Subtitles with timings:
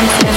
[0.00, 0.29] dance.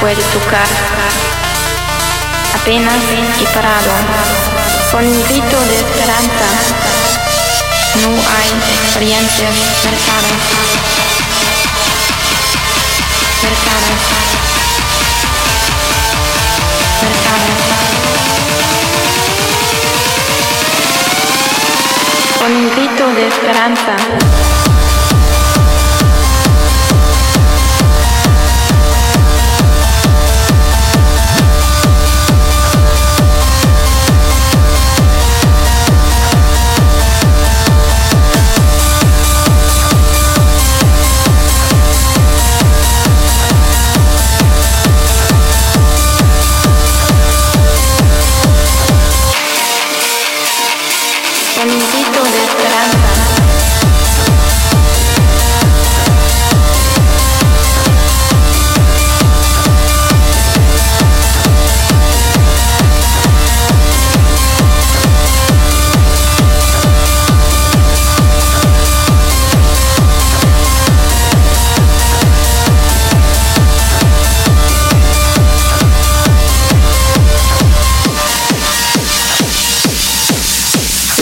[0.00, 0.66] Puede tocar,
[2.54, 2.94] apenas
[3.40, 3.92] y parado,
[4.90, 6.46] con un grito de esperanza,
[8.02, 8.50] no hay
[8.82, 10.42] experiencias cercanas,
[13.40, 14.02] cercanas,
[17.00, 17.60] cercanas.
[22.38, 24.45] Con un grito de esperanza.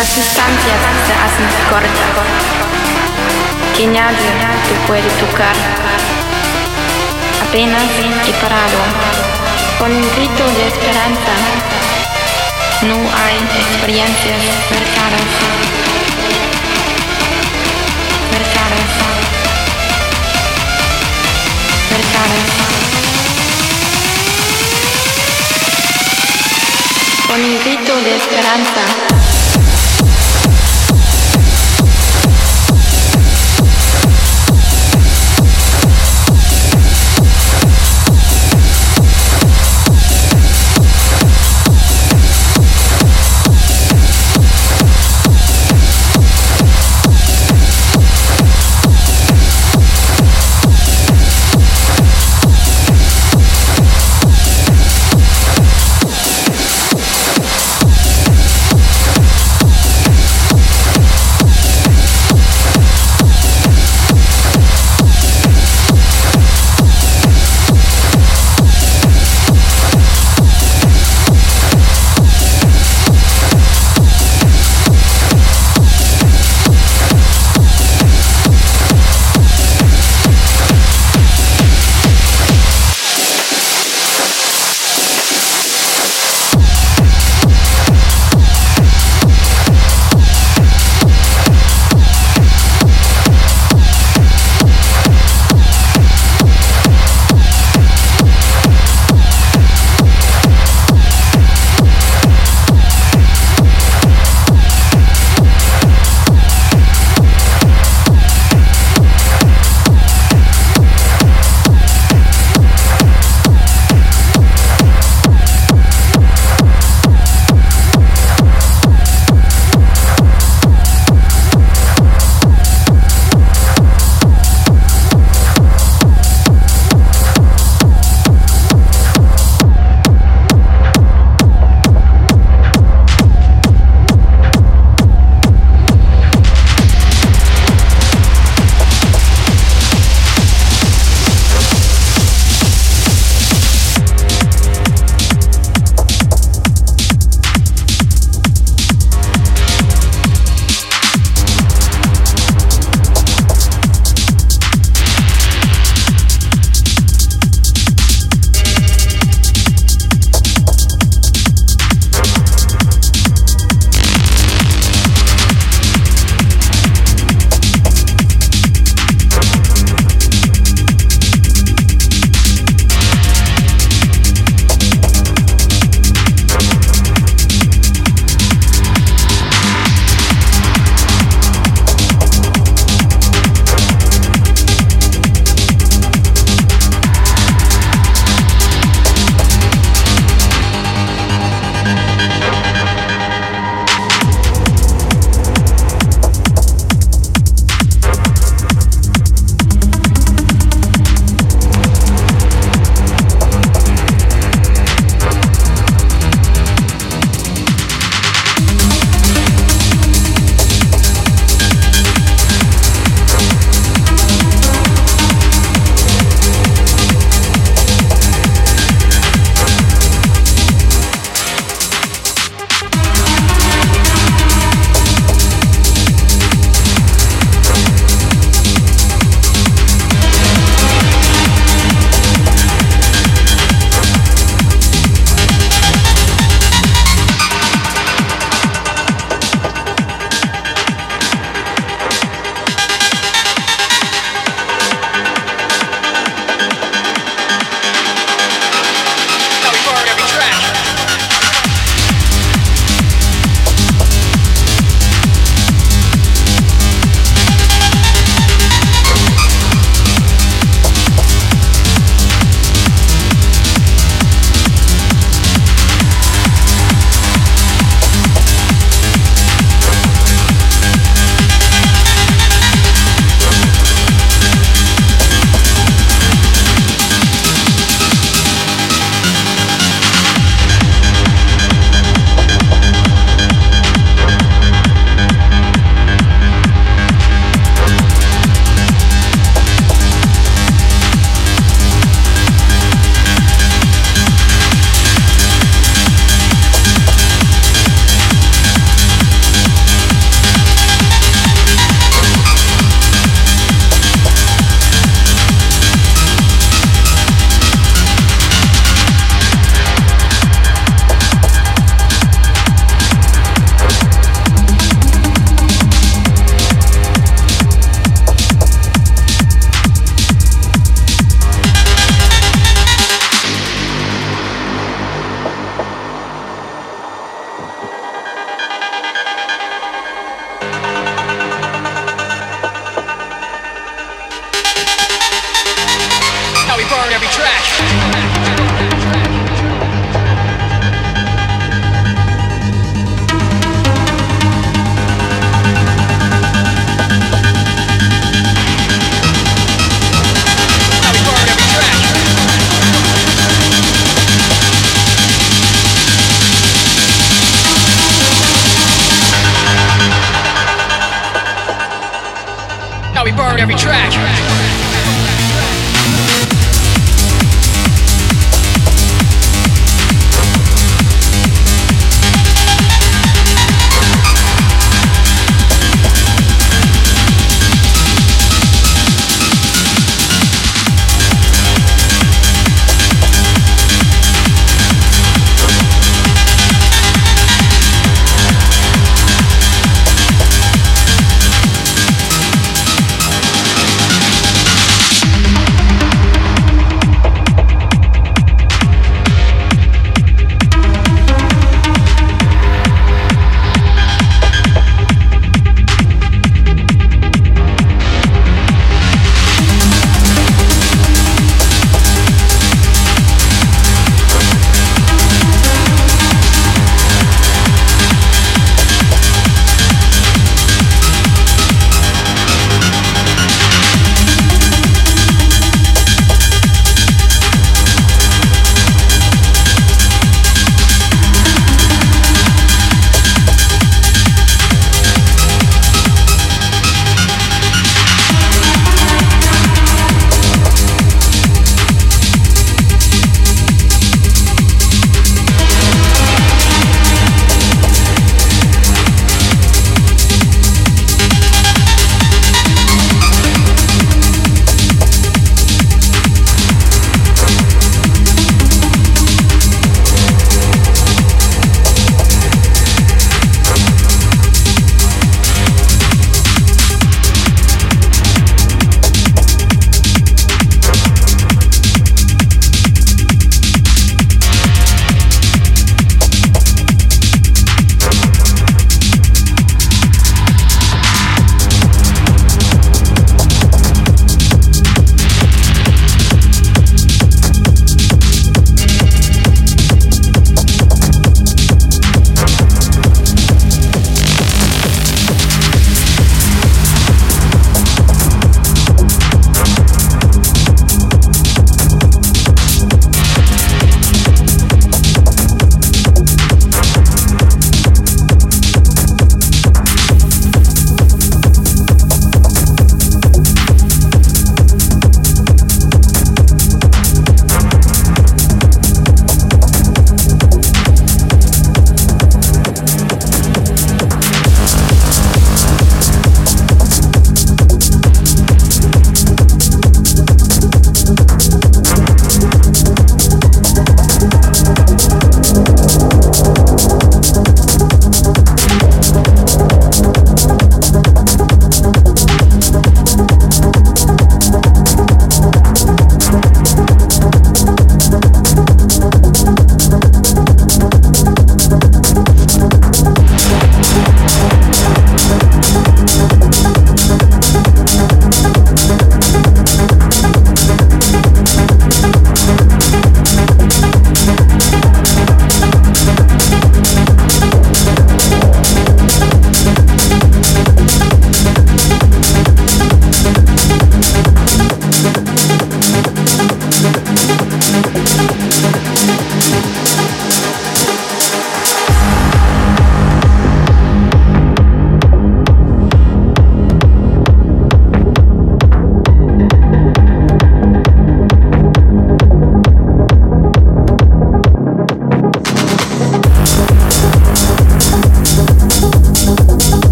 [0.00, 2.24] Las distancias se hacen cortas,
[3.76, 4.30] que nadie
[4.66, 5.54] te puede tocar,
[7.46, 7.82] apenas
[8.26, 8.80] y parado,
[9.78, 11.34] con un grito de esperanza,
[12.80, 14.40] no hay experiencias
[14.70, 15.28] cercanas,
[18.32, 18.90] cercanas,
[21.90, 22.48] cercanas.
[27.26, 29.19] Con un grito de esperanza.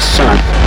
[0.00, 0.59] Sun